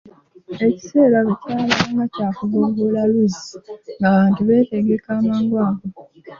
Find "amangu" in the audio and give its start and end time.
5.17-5.55